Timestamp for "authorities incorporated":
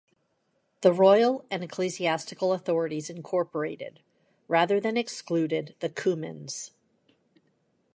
2.53-3.99